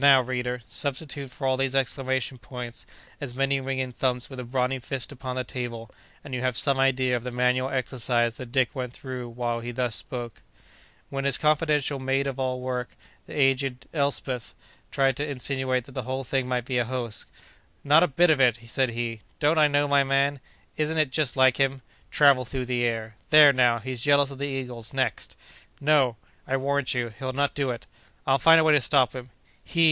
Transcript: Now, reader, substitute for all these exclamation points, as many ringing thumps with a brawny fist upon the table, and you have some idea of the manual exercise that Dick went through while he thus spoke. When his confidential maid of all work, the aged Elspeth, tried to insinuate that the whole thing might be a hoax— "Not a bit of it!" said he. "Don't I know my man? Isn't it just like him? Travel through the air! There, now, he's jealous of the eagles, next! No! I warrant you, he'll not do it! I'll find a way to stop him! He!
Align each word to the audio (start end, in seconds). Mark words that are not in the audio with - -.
Now, 0.00 0.20
reader, 0.20 0.62
substitute 0.68 1.28
for 1.32 1.44
all 1.44 1.56
these 1.56 1.74
exclamation 1.74 2.38
points, 2.38 2.86
as 3.20 3.34
many 3.34 3.58
ringing 3.58 3.90
thumps 3.90 4.30
with 4.30 4.38
a 4.38 4.44
brawny 4.44 4.78
fist 4.78 5.10
upon 5.10 5.34
the 5.34 5.42
table, 5.42 5.90
and 6.22 6.32
you 6.32 6.40
have 6.40 6.56
some 6.56 6.78
idea 6.78 7.16
of 7.16 7.24
the 7.24 7.32
manual 7.32 7.68
exercise 7.68 8.36
that 8.36 8.52
Dick 8.52 8.76
went 8.76 8.92
through 8.92 9.28
while 9.28 9.58
he 9.58 9.72
thus 9.72 9.96
spoke. 9.96 10.40
When 11.10 11.24
his 11.24 11.36
confidential 11.36 11.98
maid 11.98 12.28
of 12.28 12.38
all 12.38 12.60
work, 12.60 12.90
the 13.26 13.34
aged 13.36 13.88
Elspeth, 13.92 14.54
tried 14.92 15.16
to 15.16 15.28
insinuate 15.28 15.84
that 15.86 15.92
the 15.96 16.02
whole 16.04 16.22
thing 16.22 16.46
might 16.48 16.64
be 16.64 16.78
a 16.78 16.84
hoax— 16.84 17.26
"Not 17.82 18.04
a 18.04 18.06
bit 18.06 18.30
of 18.30 18.40
it!" 18.40 18.60
said 18.68 18.90
he. 18.90 19.22
"Don't 19.40 19.58
I 19.58 19.66
know 19.66 19.88
my 19.88 20.04
man? 20.04 20.38
Isn't 20.76 20.98
it 20.98 21.10
just 21.10 21.36
like 21.36 21.56
him? 21.56 21.82
Travel 22.12 22.44
through 22.44 22.66
the 22.66 22.84
air! 22.84 23.16
There, 23.30 23.52
now, 23.52 23.80
he's 23.80 24.02
jealous 24.04 24.30
of 24.30 24.38
the 24.38 24.46
eagles, 24.46 24.92
next! 24.92 25.36
No! 25.80 26.14
I 26.46 26.56
warrant 26.56 26.94
you, 26.94 27.08
he'll 27.18 27.32
not 27.32 27.56
do 27.56 27.70
it! 27.70 27.86
I'll 28.28 28.38
find 28.38 28.60
a 28.60 28.64
way 28.64 28.74
to 28.74 28.80
stop 28.80 29.12
him! 29.12 29.30
He! 29.70 29.88